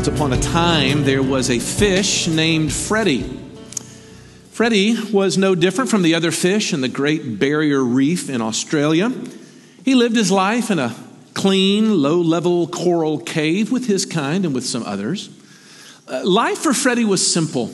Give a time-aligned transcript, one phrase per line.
[0.00, 3.38] Once upon a time, there was a fish named Freddie.
[4.50, 9.12] Freddie was no different from the other fish in the Great Barrier Reef in Australia.
[9.84, 10.96] He lived his life in a
[11.34, 15.28] clean, low level coral cave with his kind and with some others.
[16.08, 17.70] Uh, life for Freddie was simple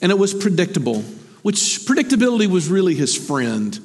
[0.00, 1.02] and it was predictable,
[1.42, 3.80] which predictability was really his friend.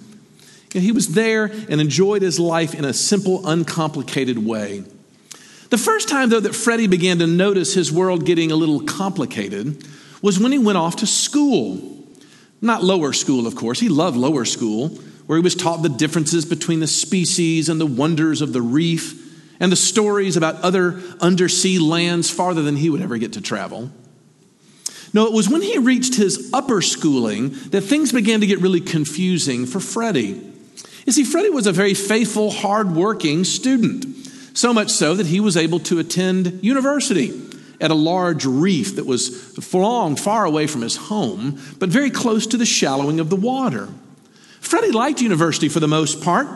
[0.72, 4.84] he was there and enjoyed his life in a simple, uncomplicated way.
[5.72, 9.88] The first time, though, that Freddie began to notice his world getting a little complicated
[10.22, 11.98] was when he went off to school.
[12.60, 13.80] Not lower school, of course.
[13.80, 14.90] He loved lower school,
[15.28, 19.18] where he was taught the differences between the species and the wonders of the reef
[19.62, 23.92] and the stories about other undersea lands farther than he would ever get to travel.
[25.14, 28.82] No, it was when he reached his upper schooling that things began to get really
[28.82, 30.52] confusing for Freddie.
[31.06, 34.21] You see, Freddie was a very faithful, hardworking student.
[34.54, 37.42] So much so that he was able to attend university
[37.80, 42.46] at a large reef that was long, far away from his home, but very close
[42.48, 43.90] to the shallowing of the water.
[44.60, 46.48] Freddie liked university for the most part.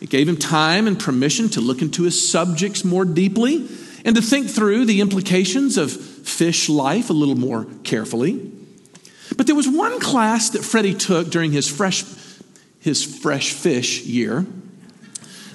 [0.00, 3.68] It gave him time and permission to look into his subjects more deeply
[4.04, 8.50] and to think through the implications of fish life a little more carefully.
[9.36, 12.04] But there was one class that Freddie took during his fresh,
[12.80, 14.46] his fresh fish year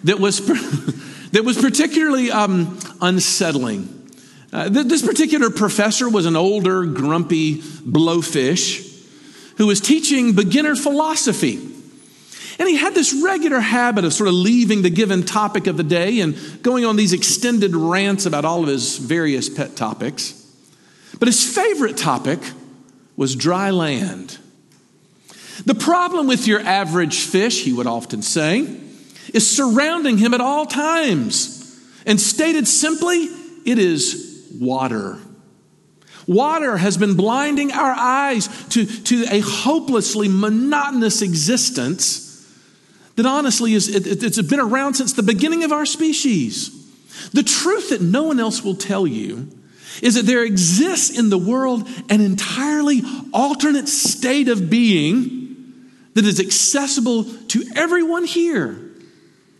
[0.03, 0.39] that was
[1.36, 4.09] that was particularly um, unsettling.
[4.53, 9.05] Uh, th- this particular professor was an older, grumpy blowfish
[9.58, 11.55] who was teaching beginner philosophy.
[12.58, 15.83] And he had this regular habit of sort of leaving the given topic of the
[15.83, 20.42] day and going on these extended rants about all of his various pet topics.
[21.20, 22.39] But his favorite topic
[23.17, 24.38] was dry land.
[25.66, 28.84] The problem with your average fish, he would often say,
[29.36, 31.61] is surrounding him at all times.
[32.05, 33.28] And stated simply,
[33.66, 35.19] it is water.
[36.26, 42.23] Water has been blinding our eyes to, to a hopelessly monotonous existence
[43.17, 46.71] that honestly is it, it's been around since the beginning of our species.
[47.32, 49.49] The truth that no one else will tell you
[50.02, 53.02] is that there exists in the world an entirely
[53.33, 55.83] alternate state of being
[56.14, 58.84] that is accessible to everyone here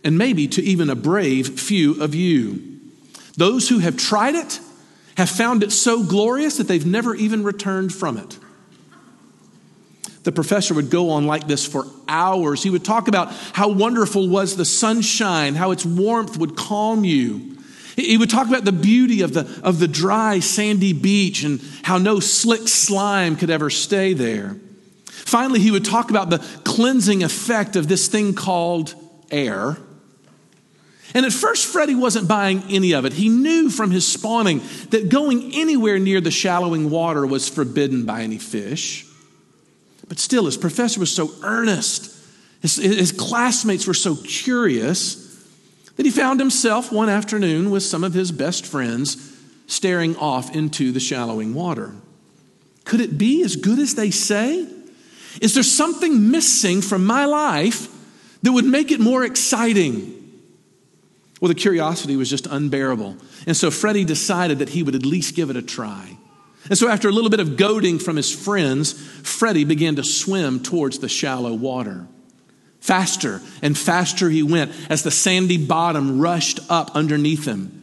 [0.06, 2.62] and maybe to even a brave few of you.
[3.36, 4.60] Those who have tried it
[5.16, 8.38] have found it so glorious that they've never even returned from it.
[10.22, 12.62] The professor would go on like this for hours.
[12.62, 17.58] He would talk about how wonderful was the sunshine, how its warmth would calm you.
[17.96, 21.98] He would talk about the beauty of the, of the dry, sandy beach and how
[21.98, 24.56] no slick slime could ever stay there.
[25.06, 28.94] Finally, he would talk about the cleansing effect of this thing called
[29.32, 29.78] air
[31.16, 33.14] and at first, Freddie wasn't buying any of it.
[33.14, 34.60] He knew from his spawning
[34.90, 39.06] that going anywhere near the shallowing water was forbidden by any fish.
[40.10, 42.14] But still, his professor was so earnest,
[42.60, 45.42] his, his classmates were so curious
[45.96, 50.92] that he found himself one afternoon with some of his best friends staring off into
[50.92, 51.94] the shallowing water.
[52.84, 54.68] Could it be as good as they say?
[55.40, 57.88] Is there something missing from my life
[58.42, 60.15] that would make it more exciting?
[61.40, 63.16] Well, the curiosity was just unbearable.
[63.46, 66.16] And so Freddie decided that he would at least give it a try.
[66.68, 70.60] And so, after a little bit of goading from his friends, Freddie began to swim
[70.60, 72.08] towards the shallow water.
[72.80, 77.82] Faster and faster he went as the sandy bottom rushed up underneath him.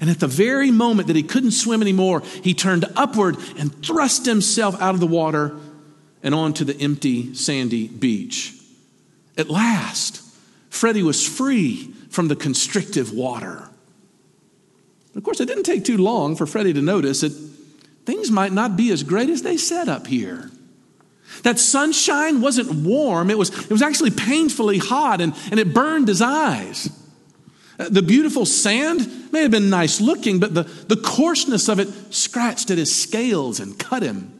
[0.00, 4.26] And at the very moment that he couldn't swim anymore, he turned upward and thrust
[4.26, 5.56] himself out of the water
[6.22, 8.54] and onto the empty, sandy beach.
[9.38, 10.20] At last,
[10.68, 13.68] Freddie was free from the constrictive water.
[15.14, 17.30] Of course, it didn't take too long for Freddie to notice that
[18.06, 20.50] things might not be as great as they said up here.
[21.42, 26.08] That sunshine wasn't warm, it was, it was actually painfully hot and, and it burned
[26.08, 26.88] his eyes.
[27.78, 31.88] Uh, the beautiful sand may have been nice looking, but the, the coarseness of it
[32.14, 34.33] scratched at his scales and cut him.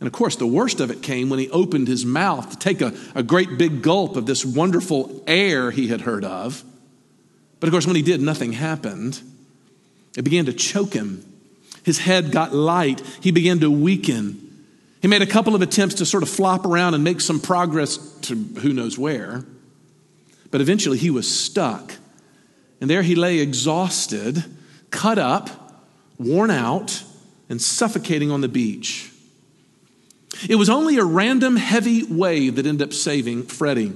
[0.00, 2.80] And of course, the worst of it came when he opened his mouth to take
[2.80, 6.62] a, a great big gulp of this wonderful air he had heard of.
[7.58, 9.20] But of course, when he did, nothing happened.
[10.16, 11.24] It began to choke him.
[11.82, 13.02] His head got light.
[13.20, 14.44] He began to weaken.
[15.02, 17.96] He made a couple of attempts to sort of flop around and make some progress
[18.22, 19.44] to who knows where.
[20.50, 21.94] But eventually he was stuck.
[22.80, 24.44] And there he lay exhausted,
[24.90, 25.84] cut up,
[26.18, 27.02] worn out,
[27.48, 29.10] and suffocating on the beach.
[30.46, 33.92] It was only a random heavy wave that ended up saving Freddie.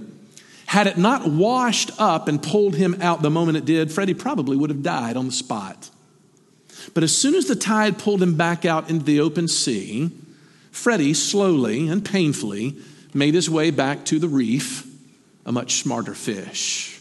[0.67, 4.57] Had it not washed up and pulled him out the moment it did, Freddie probably
[4.57, 5.91] would have died on the spot.
[6.95, 10.11] But as soon as the tide pulled him back out into the open sea,
[10.71, 12.77] Freddie slowly and painfully
[13.15, 14.87] made his way back to the reef,
[15.45, 17.01] a much smarter fish.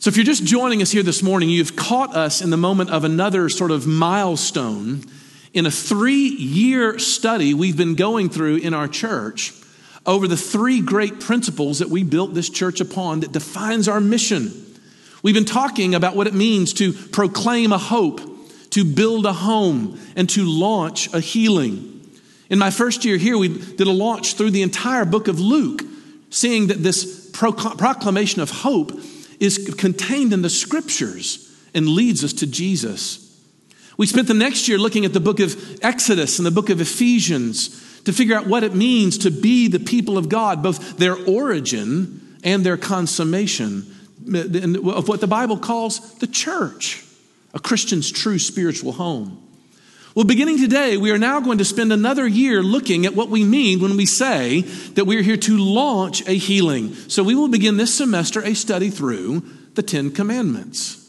[0.00, 2.90] So, if you're just joining us here this morning, you've caught us in the moment
[2.90, 5.04] of another sort of milestone
[5.52, 9.52] in a three year study we've been going through in our church
[10.04, 14.52] over the three great principles that we built this church upon that defines our mission.
[15.22, 18.20] We've been talking about what it means to proclaim a hope,
[18.70, 22.00] to build a home, and to launch a healing.
[22.50, 25.82] In my first year here, we did a launch through the entire book of Luke,
[26.30, 28.92] seeing that this proclamation of hope
[29.38, 33.31] is contained in the scriptures and leads us to Jesus.
[34.02, 36.80] We spent the next year looking at the book of Exodus and the book of
[36.80, 37.68] Ephesians
[38.02, 42.36] to figure out what it means to be the people of God, both their origin
[42.42, 43.86] and their consummation
[44.34, 47.04] uh, of what the Bible calls the church,
[47.54, 49.40] a Christian's true spiritual home.
[50.16, 53.44] Well, beginning today, we are now going to spend another year looking at what we
[53.44, 54.62] mean when we say
[54.94, 56.92] that we are here to launch a healing.
[57.06, 59.44] So we will begin this semester a study through
[59.74, 61.01] the Ten Commandments.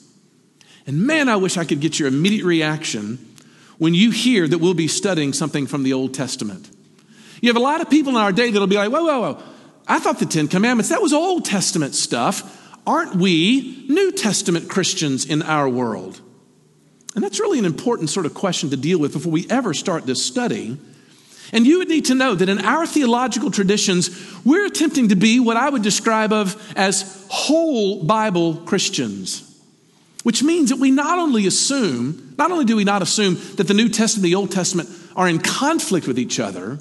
[0.86, 3.18] And man, I wish I could get your immediate reaction
[3.78, 6.70] when you hear that we'll be studying something from the Old Testament.
[7.42, 9.44] You have a lot of people in our day that'll be like, whoa, whoa, whoa.
[9.88, 12.60] I thought the Ten Commandments, that was Old Testament stuff.
[12.88, 16.22] Aren't we New Testament Christians in our world?
[17.16, 20.06] And that's really an important sort of question to deal with before we ever start
[20.06, 20.78] this study.
[21.52, 24.10] And you would need to know that in our theological traditions,
[24.44, 29.53] we're attempting to be what I would describe of as whole Bible Christians.
[30.24, 33.74] Which means that we not only assume, not only do we not assume that the
[33.74, 36.80] New Testament and the Old Testament are in conflict with each other,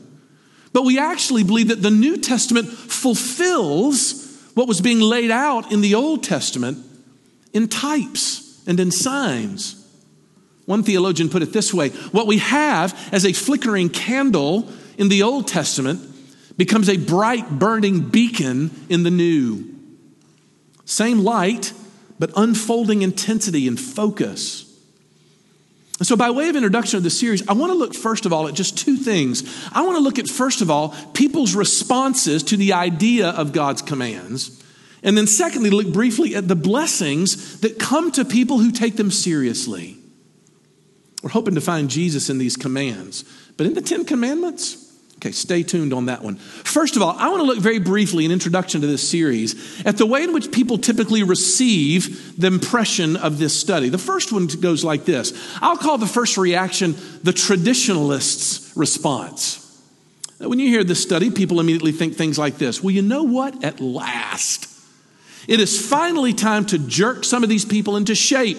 [0.72, 4.22] but we actually believe that the New Testament fulfills
[4.54, 6.78] what was being laid out in the Old Testament
[7.52, 9.78] in types and in signs.
[10.64, 15.22] One theologian put it this way what we have as a flickering candle in the
[15.22, 16.00] Old Testament
[16.56, 19.68] becomes a bright burning beacon in the New.
[20.84, 21.72] Same light,
[22.22, 24.72] but unfolding intensity and focus.
[25.98, 28.32] And so, by way of introduction of the series, I want to look first of
[28.32, 29.42] all at just two things.
[29.72, 33.82] I want to look at, first of all, people's responses to the idea of God's
[33.82, 34.62] commands.
[35.02, 39.10] And then, secondly, look briefly at the blessings that come to people who take them
[39.10, 39.96] seriously.
[41.24, 43.24] We're hoping to find Jesus in these commands.
[43.56, 44.91] But in the Ten Commandments,
[45.22, 46.34] Okay, stay tuned on that one.
[46.34, 49.96] First of all, I want to look very briefly, an introduction to this series, at
[49.96, 53.88] the way in which people typically receive the impression of this study.
[53.88, 55.32] The first one goes like this
[55.62, 59.60] I'll call the first reaction the traditionalist's response.
[60.38, 63.62] When you hear this study, people immediately think things like this Well, you know what?
[63.62, 64.68] At last,
[65.46, 68.58] it is finally time to jerk some of these people into shape.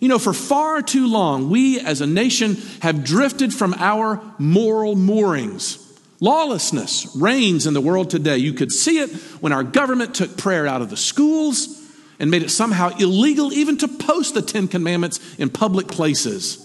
[0.00, 4.96] You know, for far too long, we as a nation have drifted from our moral
[4.96, 5.78] moorings.
[6.20, 8.38] Lawlessness reigns in the world today.
[8.38, 9.10] You could see it
[9.40, 11.80] when our government took prayer out of the schools
[12.18, 16.60] and made it somehow illegal even to post the Ten Commandments in public places.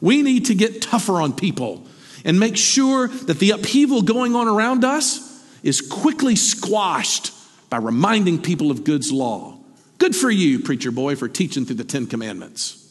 [0.00, 1.86] We need to get tougher on people
[2.24, 7.32] and make sure that the upheaval going on around us is quickly squashed
[7.68, 9.57] by reminding people of God's law.
[9.98, 12.84] Good for you, preacher boy, for teaching through the Ten Commandments.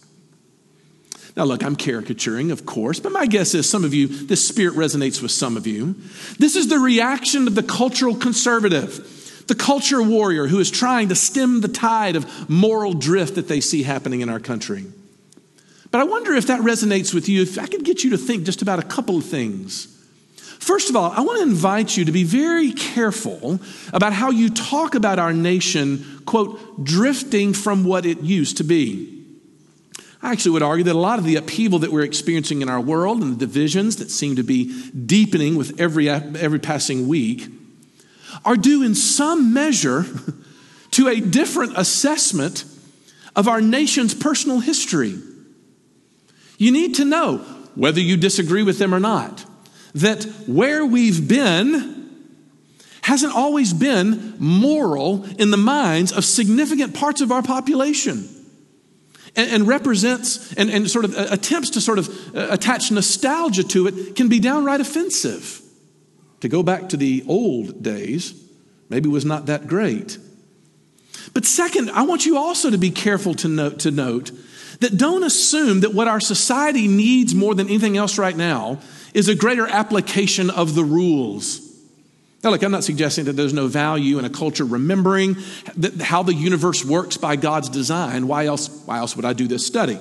[1.38, 4.76] Now, look, I'm caricaturing, of course, but my guess is some of you, this spirit
[4.76, 5.96] resonates with some of you.
[6.40, 11.16] This is the reaction of the cultural conservative, the culture warrior who is trying to
[11.16, 14.86] stem the tide of moral drift that they see happening in our country.
[15.92, 18.44] But I wonder if that resonates with you, if I could get you to think
[18.44, 19.97] just about a couple of things
[20.60, 23.60] First of all, I want to invite you to be very careful
[23.94, 29.14] about how you talk about our nation, quote, drifting from what it used to be.
[30.22, 32.82] I actually would argue that a lot of the upheaval that we're experiencing in our
[32.82, 37.48] world and the divisions that seem to be deepening with every, every passing week
[38.44, 40.06] are due in some measure
[40.92, 42.66] to a different assessment
[43.36, 45.16] of our nation's personal history.
[46.58, 47.38] You need to know
[47.76, 49.46] whether you disagree with them or not
[50.02, 51.98] that where we've been
[53.02, 58.28] hasn't always been moral in the minds of significant parts of our population.
[59.36, 63.64] And, and represents and, and, sort of uh, attempts to sort of uh, attach nostalgia
[63.64, 65.62] to it can be downright offensive.
[66.42, 68.34] To go back to the old days,
[68.90, 70.18] maybe was not that great.
[71.34, 74.32] But second, I want you also to be careful to note, to note
[74.80, 78.80] that don't assume that what our society needs more than anything else right now
[79.14, 81.62] is a greater application of the rules.
[82.44, 85.36] Now, look, I'm not suggesting that there's no value in a culture remembering
[86.02, 88.28] how the universe works by God's design.
[88.28, 90.00] Why else, why else would I do this study?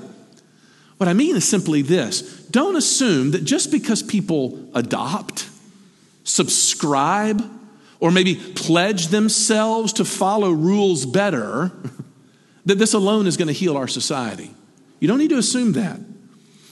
[0.98, 5.48] What I mean is simply this don't assume that just because people adopt,
[6.24, 7.42] subscribe,
[8.00, 11.72] or maybe pledge themselves to follow rules better,
[12.66, 14.50] that this alone is going to heal our society.
[15.00, 16.00] You don't need to assume that.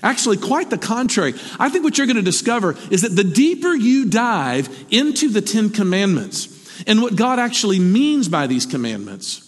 [0.05, 1.33] Actually, quite the contrary.
[1.59, 5.41] I think what you're going to discover is that the deeper you dive into the
[5.41, 9.41] Ten Commandments and what God actually means by these commandments,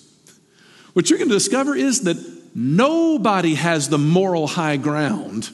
[0.94, 2.16] what you're going to discover is that
[2.54, 5.50] nobody has the moral high ground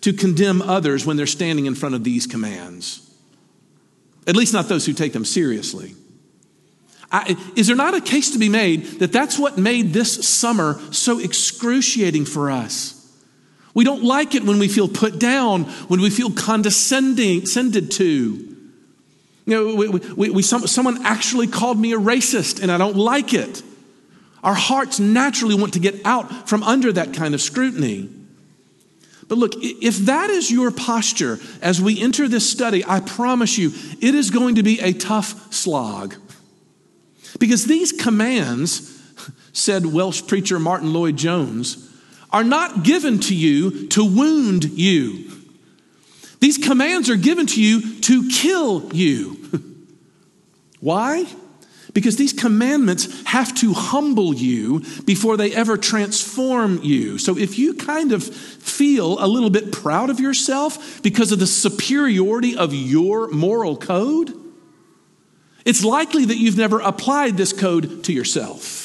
[0.00, 3.14] to condemn others when they're standing in front of these commands.
[4.26, 5.94] At least, not those who take them seriously.
[7.12, 10.80] I, is there not a case to be made that that's what made this summer
[10.92, 13.03] so excruciating for us?
[13.74, 18.54] We don't like it when we feel put down, when we feel condescending, condescended to.
[19.46, 22.96] You know, we, we, we, some, someone actually called me a racist, and I don't
[22.96, 23.62] like it.
[24.42, 28.08] Our hearts naturally want to get out from under that kind of scrutiny.
[29.26, 33.72] But look, if that is your posture as we enter this study, I promise you,
[34.00, 36.14] it is going to be a tough slog.
[37.38, 39.02] Because these commands,
[39.52, 41.90] said Welsh preacher Martyn Lloyd-Jones,
[42.34, 45.30] are not given to you to wound you.
[46.40, 49.38] These commands are given to you to kill you.
[50.80, 51.26] Why?
[51.92, 57.18] Because these commandments have to humble you before they ever transform you.
[57.18, 61.46] So if you kind of feel a little bit proud of yourself because of the
[61.46, 64.34] superiority of your moral code,
[65.64, 68.83] it's likely that you've never applied this code to yourself.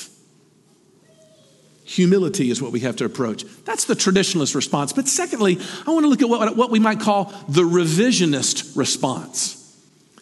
[1.90, 3.46] Humility is what we have to approach.
[3.66, 4.94] That's the traditionalist response.
[4.94, 9.56] But secondly, I want to look at what, what we might call the revisionist response.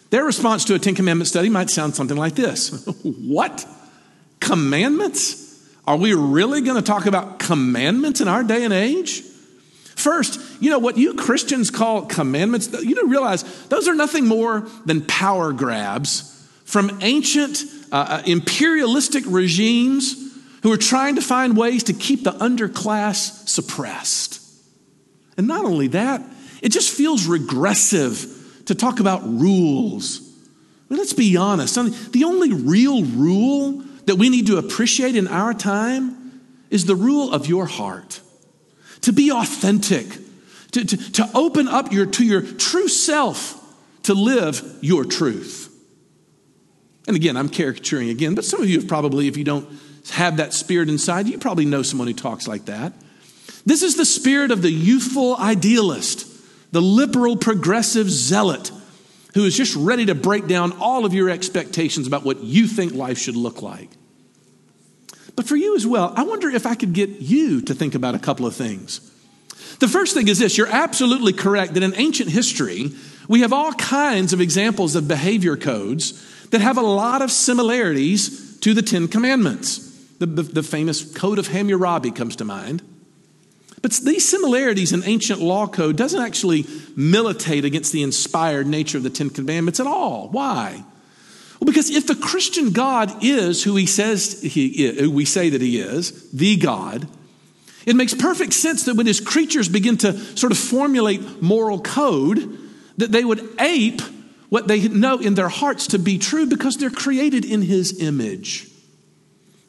[0.08, 3.66] Their response to a Ten Commandment study might sound something like this What?
[4.40, 5.44] Commandments?
[5.86, 9.20] Are we really going to talk about commandments in our day and age?
[9.94, 14.60] First, you know what you Christians call commandments, you don't realize those are nothing more
[14.86, 20.27] than power grabs from ancient uh, uh imperialistic regimes
[20.68, 24.38] who are trying to find ways to keep the underclass suppressed.
[25.38, 26.20] And not only that,
[26.60, 30.20] it just feels regressive to talk about rules.
[30.20, 31.74] I mean, let's be honest.
[32.12, 37.32] The only real rule that we need to appreciate in our time is the rule
[37.32, 38.20] of your heart.
[39.02, 40.06] To be authentic,
[40.72, 43.58] to, to, to open up your, to your true self,
[44.02, 45.74] to live your truth.
[47.06, 49.66] And again, I'm caricaturing again, but some of you have probably, if you don't
[50.10, 52.92] have that spirit inside, you probably know someone who talks like that.
[53.66, 56.26] This is the spirit of the youthful idealist
[56.72, 58.70] the liberal progressive zealot
[59.34, 62.94] who is just ready to break down all of your expectations about what you think
[62.94, 63.90] life should look like.
[65.36, 68.14] But for you as well, I wonder if I could get you to think about
[68.14, 69.00] a couple of things.
[69.78, 72.90] The first thing is this you're absolutely correct that in ancient history,
[73.28, 78.58] we have all kinds of examples of behavior codes that have a lot of similarities
[78.58, 79.87] to the Ten Commandments.
[80.18, 82.82] The, the, the famous Code of Hammurabi comes to mind.
[83.82, 89.04] But these similarities in ancient law code doesn't actually militate against the inspired nature of
[89.04, 90.28] the Ten Commandments at all.
[90.30, 90.84] Why?
[91.60, 95.50] Well, because if the Christian God is who he says he is, who we say
[95.50, 97.08] that he is, the God,
[97.86, 102.58] it makes perfect sense that when his creatures begin to sort of formulate moral code,
[102.98, 104.02] that they would ape
[104.48, 108.68] what they know in their hearts to be true because they're created in his image.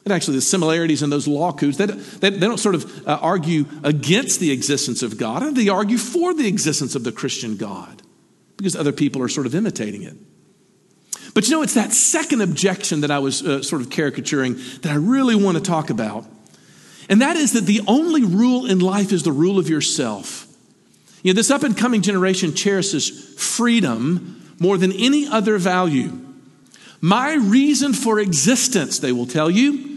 [0.04, 3.18] And actually, the similarities in those law codes, they, they, they don't sort of uh,
[3.20, 8.02] argue against the existence of God, they argue for the existence of the Christian God
[8.56, 10.16] because other people are sort of imitating it.
[11.34, 14.90] But you know, it's that second objection that I was uh, sort of caricaturing that
[14.90, 16.26] I really want to talk about.
[17.08, 20.46] And that is that the only rule in life is the rule of yourself.
[21.22, 26.18] You know, this up and coming generation cherishes freedom more than any other value.
[27.00, 29.89] My reason for existence, they will tell you,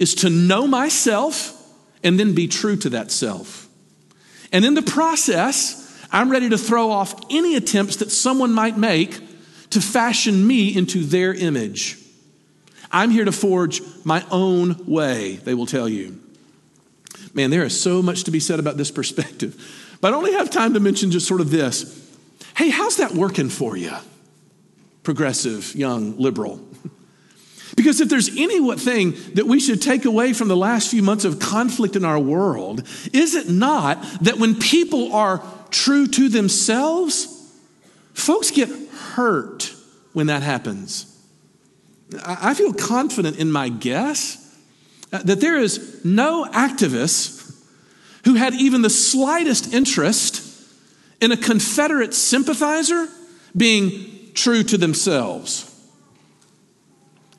[0.00, 1.56] is to know myself
[2.02, 3.68] and then be true to that self.
[4.50, 9.20] And in the process, I'm ready to throw off any attempts that someone might make
[9.70, 11.98] to fashion me into their image.
[12.90, 16.18] I'm here to forge my own way, they will tell you.
[17.32, 19.96] Man, there is so much to be said about this perspective.
[20.00, 21.96] But I only have time to mention just sort of this.
[22.56, 23.92] Hey, how's that working for you?
[25.04, 26.60] Progressive, young, liberal.
[27.76, 31.24] Because if there's any thing that we should take away from the last few months
[31.24, 37.26] of conflict in our world, is it not that when people are true to themselves,
[38.12, 38.68] folks get
[39.14, 39.72] hurt
[40.12, 41.06] when that happens?
[42.24, 44.36] I feel confident in my guess
[45.12, 47.38] uh, that there is no activist
[48.24, 50.46] who had even the slightest interest
[51.20, 53.08] in a Confederate sympathizer
[53.56, 55.69] being true to themselves.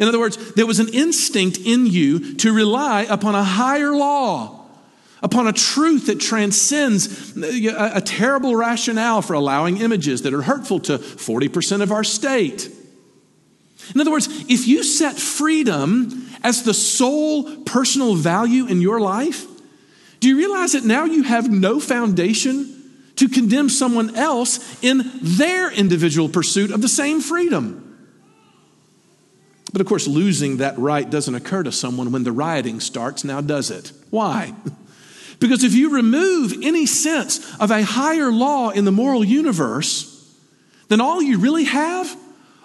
[0.02, 4.66] In other words, there was an instinct in you to rely upon a higher law,
[5.22, 10.42] upon a truth that transcends uh, a, a terrible rationale for allowing images that are
[10.42, 12.68] hurtful to 40% of our state.
[13.94, 19.46] In other words, if you set freedom as the sole personal value in your life,
[20.20, 25.72] do you realize that now you have no foundation to condemn someone else in their
[25.72, 27.81] individual pursuit of the same freedom?
[29.72, 33.42] But of course, losing that right doesn't occur to someone when the rioting starts, now
[33.42, 33.92] does it?
[34.10, 34.54] Why?
[35.40, 40.32] Because if you remove any sense of a higher law in the moral universe,
[40.88, 42.16] then all you really have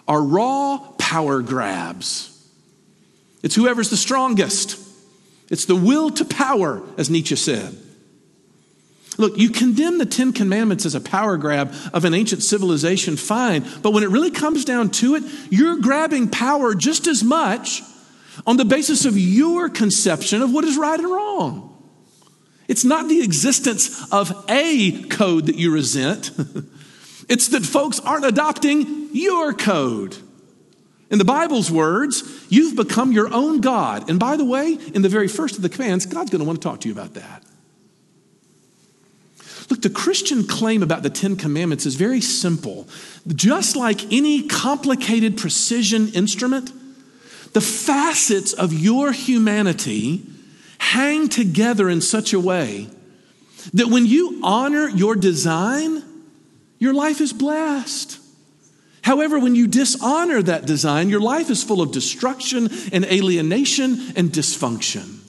[0.06, 2.46] are raw power grabs.
[3.42, 4.78] It's whoever's the strongest.
[5.48, 7.75] It's the will to power, as Nietzsche said.
[9.18, 13.64] Look, you condemn the Ten Commandments as a power grab of an ancient civilization, fine.
[13.82, 17.82] But when it really comes down to it, you're grabbing power just as much
[18.46, 21.73] on the basis of your conception of what is right and wrong.
[22.68, 26.32] It's not the existence of a code that you resent,
[27.28, 30.16] it's that folks aren't adopting your code.
[31.08, 34.11] In the Bible's words, you've become your own God.
[34.11, 36.61] And by the way, in the very first of the commands, God's going to want
[36.61, 37.44] to talk to you about that.
[39.68, 42.87] Look, the Christian claim about the Ten Commandments is very simple.
[43.26, 46.70] Just like any complicated precision instrument,
[47.52, 50.25] the facets of your humanity
[50.78, 52.88] hang together in such a way
[53.75, 56.02] that when you honor your design,
[56.78, 58.20] your life is blessed.
[59.02, 64.30] However, when you dishonor that design, your life is full of destruction and alienation and
[64.30, 65.20] dysfunction.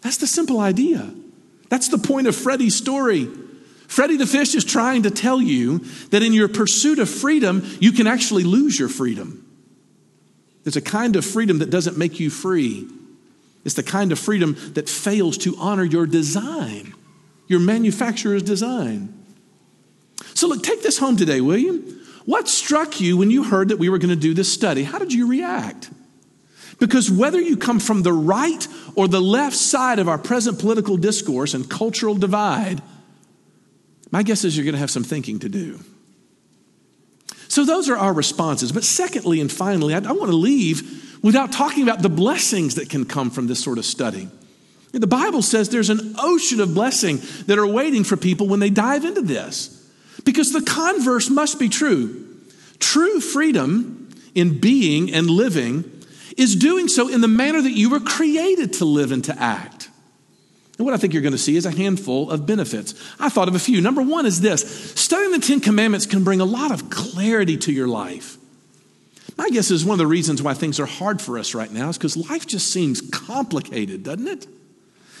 [0.00, 1.14] That's the simple idea.
[1.68, 3.28] That's the point of Freddie's story.
[3.86, 5.78] Freddie the fish is trying to tell you
[6.10, 9.40] that in your pursuit of freedom, you can actually lose your freedom.
[10.64, 12.88] There's a kind of freedom that doesn't make you free.
[13.64, 16.94] It's the kind of freedom that fails to honor your design,
[17.46, 19.14] your manufacturer's design.
[20.34, 22.00] So, look, take this home today, will you?
[22.24, 24.82] What struck you when you heard that we were going to do this study?
[24.82, 25.90] How did you react?
[26.84, 30.98] Because whether you come from the right or the left side of our present political
[30.98, 32.82] discourse and cultural divide,
[34.10, 35.80] my guess is you're going to have some thinking to do.
[37.48, 38.70] So, those are our responses.
[38.70, 42.90] But, secondly and finally, I don't want to leave without talking about the blessings that
[42.90, 44.28] can come from this sort of study.
[44.92, 48.68] The Bible says there's an ocean of blessing that are waiting for people when they
[48.68, 49.90] dive into this.
[50.26, 52.28] Because the converse must be true.
[52.78, 55.93] True freedom in being and living
[56.36, 59.88] is doing so in the manner that you were created to live and to act.
[60.76, 62.94] And what I think you're going to see is a handful of benefits.
[63.20, 63.80] I thought of a few.
[63.80, 67.72] Number one is this studying the Ten Commandments can bring a lot of clarity to
[67.72, 68.38] your life.
[69.36, 71.88] My guess is one of the reasons why things are hard for us right now
[71.88, 74.46] is because life just seems complicated, doesn't it?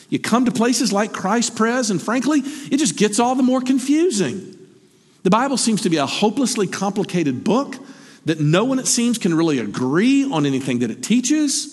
[0.08, 3.60] You come to places like Christ Pres, and frankly, it just gets all the more
[3.60, 4.56] confusing.
[5.22, 7.76] The Bible seems to be a hopelessly complicated book
[8.24, 11.70] that no one, it seems, can really agree on anything that it teaches.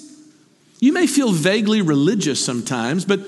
[0.79, 3.21] You may feel vaguely religious sometimes, but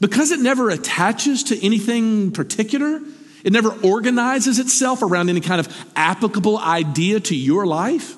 [0.00, 3.00] because it never attaches to anything particular,
[3.44, 8.16] it never organizes itself around any kind of applicable idea to your life,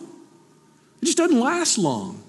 [1.00, 2.22] it just doesn't last long.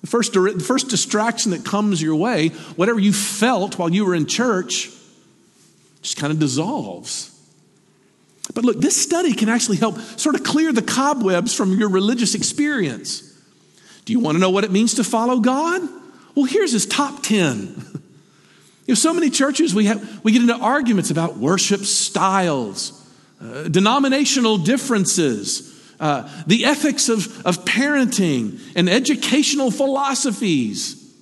[0.00, 4.14] The first, the first distraction that comes your way, whatever you felt while you were
[4.14, 4.90] in church,
[6.02, 7.37] just kind of dissolves.
[8.54, 12.34] But look, this study can actually help sort of clear the cobwebs from your religious
[12.34, 13.22] experience.
[14.04, 15.82] Do you want to know what it means to follow God?
[16.34, 18.02] Well, here's his top 10.
[18.88, 23.06] You know, so many churches, we, have, we get into arguments about worship styles,
[23.38, 31.14] uh, denominational differences, uh, the ethics of, of parenting, and educational philosophies.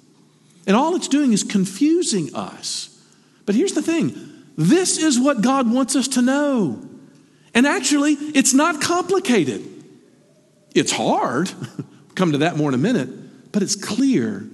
[0.65, 3.05] And all it's doing is confusing us.
[3.47, 4.15] But here's the thing
[4.57, 6.86] this is what God wants us to know.
[7.57, 9.67] And actually, it's not complicated.
[10.75, 11.51] It's hard.
[12.15, 14.47] Come to that more in a minute, but it's clear.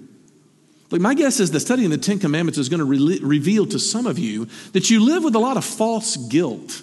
[0.93, 3.67] Like my guess is the study in the Ten Commandments is going to re- reveal
[3.67, 6.83] to some of you that you live with a lot of false guilt.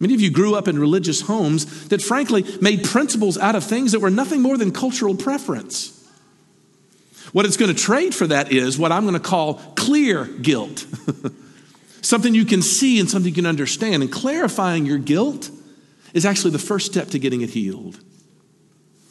[0.00, 3.92] Many of you grew up in religious homes that, frankly, made principles out of things
[3.92, 6.04] that were nothing more than cultural preference.
[7.30, 10.84] What it's going to trade for that is what I'm going to call clear guilt.
[12.02, 14.02] something you can see and something you can understand.
[14.02, 15.50] And clarifying your guilt
[16.12, 17.98] is actually the first step to getting it healed.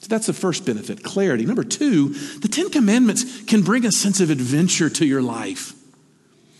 [0.01, 1.45] So that's the first benefit clarity.
[1.45, 5.73] Number two, the Ten Commandments can bring a sense of adventure to your life.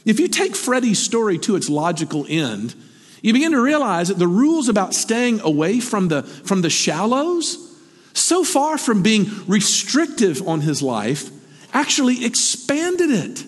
[0.05, 2.75] If you take Freddie's story to its logical end,
[3.21, 7.67] you begin to realize that the rules about staying away from the, from the shallows,
[8.13, 11.29] so far from being restrictive on his life,
[11.73, 13.45] actually expanded it.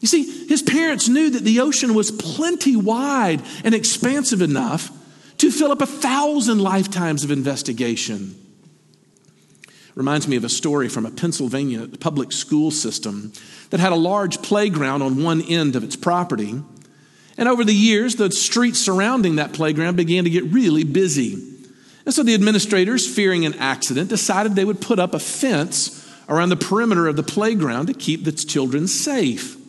[0.00, 4.90] You see, his parents knew that the ocean was plenty wide and expansive enough
[5.38, 8.34] to fill up a thousand lifetimes of investigation.
[9.94, 13.32] Reminds me of a story from a Pennsylvania public school system
[13.68, 16.62] that had a large playground on one end of its property.
[17.36, 21.34] And over the years, the streets surrounding that playground began to get really busy.
[22.06, 26.48] And so the administrators, fearing an accident, decided they would put up a fence around
[26.48, 29.59] the perimeter of the playground to keep the children safe.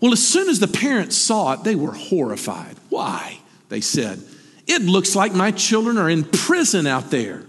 [0.00, 2.76] Well, as soon as the parents saw it, they were horrified.
[2.88, 3.38] Why?
[3.68, 4.22] They said,
[4.66, 7.44] It looks like my children are in prison out there.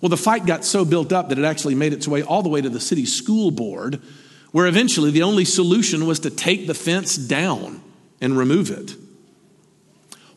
[0.00, 2.48] Well, the fight got so built up that it actually made its way all the
[2.48, 4.00] way to the city school board,
[4.52, 7.82] where eventually the only solution was to take the fence down
[8.20, 8.94] and remove it.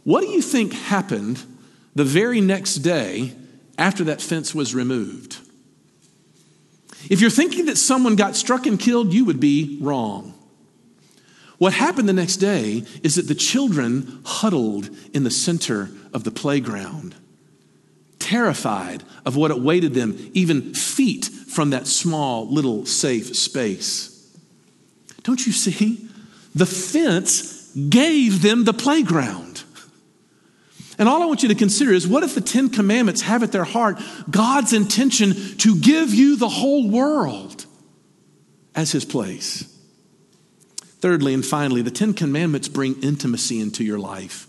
[0.04, 1.42] What do you think happened
[1.96, 3.34] the very next day
[3.78, 5.40] after that fence was removed?
[7.10, 10.33] If you're thinking that someone got struck and killed, you would be wrong.
[11.64, 16.30] What happened the next day is that the children huddled in the center of the
[16.30, 17.16] playground,
[18.20, 24.38] terrified of what awaited them, even feet from that small little safe space.
[25.22, 26.06] Don't you see?
[26.54, 29.64] The fence gave them the playground.
[31.00, 33.54] And all I want you to consider is what if the Ten Commandments have at
[33.54, 37.66] their heart God's intention to give you the whole world
[38.76, 39.73] as His place?
[41.04, 44.48] Thirdly and finally, the Ten Commandments bring intimacy into your life.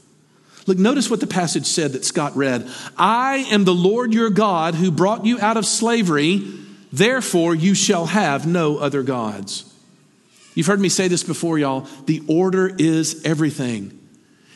[0.68, 4.76] Look, notice what the passage said that Scott read I am the Lord your God
[4.76, 6.44] who brought you out of slavery,
[6.92, 9.68] therefore you shall have no other gods.
[10.54, 11.88] You've heard me say this before, y'all.
[12.06, 13.98] The order is everything.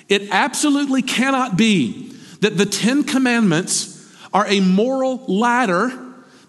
[0.09, 5.91] It absolutely cannot be that the Ten Commandments are a moral ladder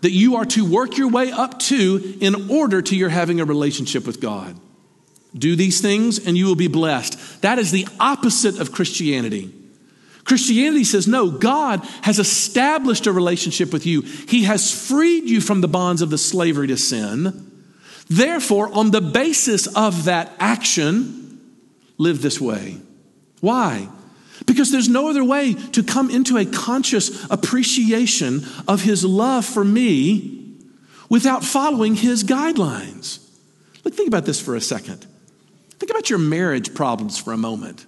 [0.02, 3.46] that you are to work your way up to in order to your having a
[3.46, 4.56] relationship with God.
[5.38, 7.42] Do these things and you will be blessed.
[7.42, 9.54] That is the opposite of Christianity.
[10.24, 14.02] Christianity says, no, God has established a relationship with you.
[14.02, 17.52] He has freed you from the bonds of the slavery to sin.
[18.08, 21.42] Therefore, on the basis of that action,
[21.98, 22.78] live this way.
[23.39, 23.88] Why?
[24.46, 29.63] Because there's no other way to come into a conscious appreciation of His love for
[29.63, 30.56] me
[31.10, 33.20] without following His guidelines.
[33.84, 35.06] Look, think about this for a second.
[35.80, 37.86] Think about your marriage problems for a moment.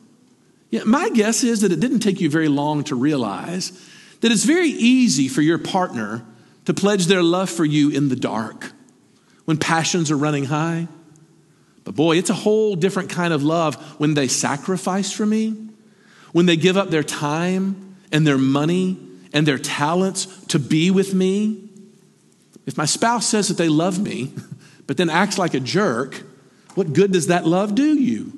[0.69, 3.71] Yeah, my guess is that it didn't take you very long to realize
[4.21, 6.25] that it's very easy for your partner
[6.65, 8.71] to pledge their love for you in the dark
[9.45, 10.88] when passions are running high.
[11.84, 15.58] But boy, it's a whole different kind of love when they sacrifice for me,
[16.32, 18.97] when they give up their time and their money
[19.34, 21.67] and their talents to be with me.
[22.65, 24.34] If my spouse says that they love me,
[24.88, 26.23] but then acts like a jerk,
[26.75, 28.34] what good does that love do you?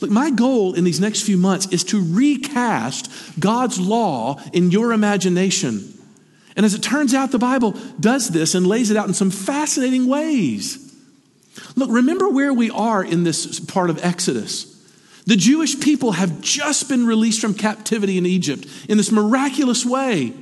[0.00, 4.92] Look, my goal in these next few months is to recast God's law in your
[4.92, 5.94] imagination.
[6.56, 9.30] And as it turns out, the Bible does this and lays it out in some
[9.30, 10.84] fascinating ways.
[11.74, 14.74] Look, remember where we are in this part of Exodus.
[15.26, 20.32] The Jewish people have just been released from captivity in Egypt in this miraculous way.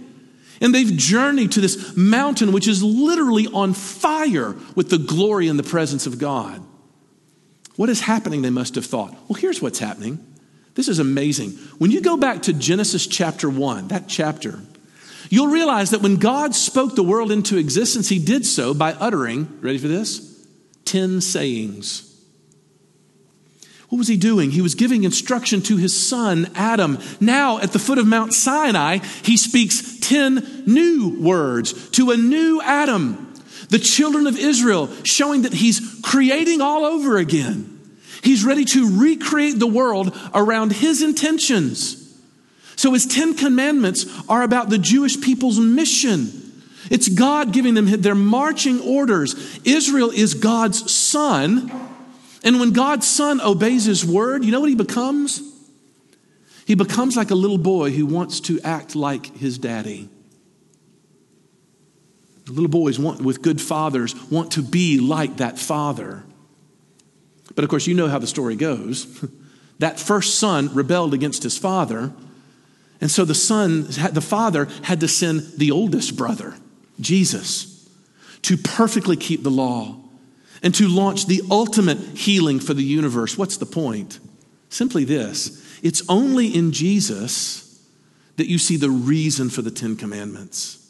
[0.61, 5.59] And they've journeyed to this mountain, which is literally on fire with the glory and
[5.59, 6.63] the presence of God.
[7.77, 9.13] What is happening, they must have thought?
[9.29, 10.25] Well, here's what's happening.
[10.75, 11.51] This is amazing.
[11.79, 14.61] When you go back to Genesis chapter 1, that chapter,
[15.31, 19.61] you'll realize that when God spoke the world into existence, he did so by uttering,
[19.61, 20.47] ready for this?
[20.85, 22.03] 10 sayings.
[23.89, 24.51] What was he doing?
[24.51, 26.99] He was giving instruction to his son, Adam.
[27.21, 32.61] Now, at the foot of Mount Sinai, he speaks 10 new words to a new
[32.63, 33.26] Adam,
[33.69, 37.73] the children of Israel, showing that he's creating all over again.
[38.23, 42.03] He's ready to recreate the world around his intentions.
[42.77, 46.63] So his 10 commandments are about the Jewish people's mission.
[46.91, 49.61] It's God giving them their marching orders.
[49.65, 51.71] Israel is God's son.
[52.45, 55.41] And when God's son obeys his word, you know what he becomes?
[56.67, 60.09] He becomes like a little boy who wants to act like his daddy.
[62.47, 66.25] The little boys want, with good fathers want to be like that father.
[67.55, 69.25] But of course, you know how the story goes.
[69.79, 72.13] that first son rebelled against his father,
[73.01, 73.83] and so the son,
[74.13, 76.55] the father, had to send the oldest brother,
[76.99, 77.89] Jesus,
[78.43, 79.97] to perfectly keep the law
[80.63, 83.37] and to launch the ultimate healing for the universe.
[83.37, 84.19] What's the point?
[84.69, 87.83] Simply this it's only in Jesus
[88.37, 90.86] that you see the reason for the Ten Commandments.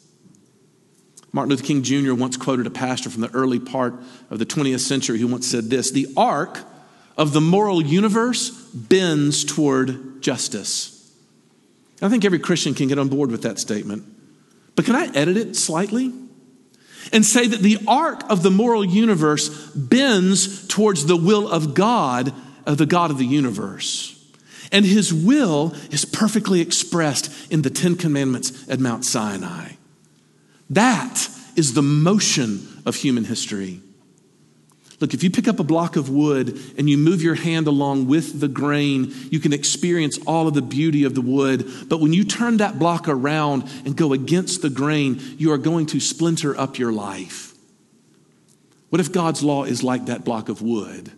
[1.31, 2.13] Martin Luther King Jr.
[2.13, 3.95] once quoted a pastor from the early part
[4.29, 6.59] of the 20th century who once said this The arc
[7.17, 10.93] of the moral universe bends toward justice.
[12.01, 14.03] I think every Christian can get on board with that statement.
[14.75, 16.13] But can I edit it slightly?
[17.11, 22.33] And say that the arc of the moral universe bends towards the will of God,
[22.65, 24.13] of the God of the universe.
[24.71, 29.71] And his will is perfectly expressed in the Ten Commandments at Mount Sinai.
[30.69, 33.81] That is the motion of human history.
[34.99, 38.07] Look, if you pick up a block of wood and you move your hand along
[38.07, 41.69] with the grain, you can experience all of the beauty of the wood.
[41.87, 45.85] But when you turn that block around and go against the grain, you are going
[45.87, 47.53] to splinter up your life.
[48.89, 51.11] What if God's law is like that block of wood?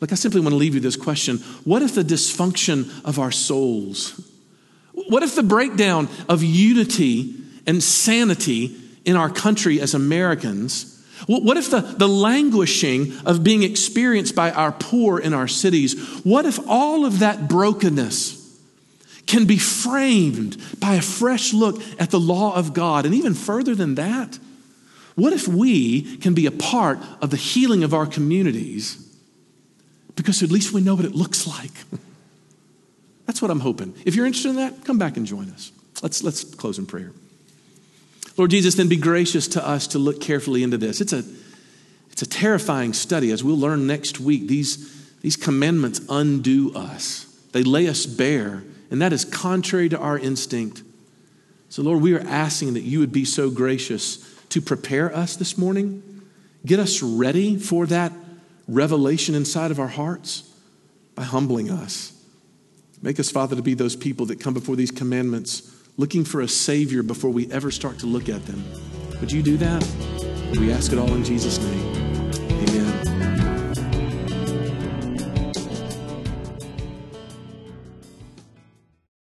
[0.00, 3.32] Look, I simply want to leave you this question What if the dysfunction of our
[3.32, 4.20] souls,
[4.92, 10.90] what if the breakdown of unity and sanity in our country as Americans?
[11.26, 16.44] What if the, the languishing of being experienced by our poor in our cities, what
[16.44, 18.42] if all of that brokenness
[19.26, 23.06] can be framed by a fresh look at the law of God?
[23.06, 24.38] And even further than that,
[25.14, 29.00] what if we can be a part of the healing of our communities
[30.16, 31.72] because at least we know what it looks like?
[33.26, 33.94] That's what I'm hoping.
[34.04, 35.72] If you're interested in that, come back and join us.
[36.02, 37.12] Let's, let's close in prayer.
[38.36, 41.00] Lord Jesus, then be gracious to us to look carefully into this.
[41.00, 41.24] It's a,
[42.10, 43.30] it's a terrifying study.
[43.30, 49.00] As we'll learn next week, these, these commandments undo us, they lay us bare, and
[49.00, 50.82] that is contrary to our instinct.
[51.68, 54.18] So, Lord, we are asking that you would be so gracious
[54.50, 56.22] to prepare us this morning,
[56.66, 58.12] get us ready for that
[58.68, 60.50] revelation inside of our hearts
[61.14, 62.12] by humbling us.
[63.02, 66.48] Make us, Father, to be those people that come before these commandments looking for a
[66.48, 68.64] Savior before we ever start to look at them.
[69.20, 69.86] Would you do that?
[70.52, 71.93] We ask it all in Jesus' name.